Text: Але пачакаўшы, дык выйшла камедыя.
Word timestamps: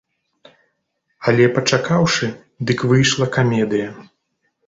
Але 1.31 1.45
пачакаўшы, 1.57 2.31
дык 2.71 2.79
выйшла 2.93 3.25
камедыя. 3.37 3.89